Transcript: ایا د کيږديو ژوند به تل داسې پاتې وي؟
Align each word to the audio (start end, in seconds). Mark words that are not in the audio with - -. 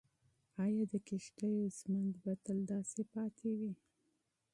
ایا 0.63 0.83
د 0.91 0.93
کيږديو 1.07 1.61
ژوند 1.77 2.11
به 2.23 2.33
تل 2.43 2.57
داسې 2.71 3.01
پاتې 3.13 3.49
وي؟ 3.59 3.73